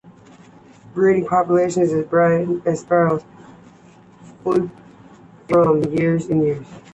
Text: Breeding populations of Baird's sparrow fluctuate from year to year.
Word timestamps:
Breeding 0.95 1.27
populations 1.27 1.91
of 1.93 2.09
Baird's 2.09 2.79
sparrow 2.79 3.23
fluctuate 4.41 4.71
from 5.47 5.83
year 5.93 6.17
to 6.17 6.35
year. 6.35 6.65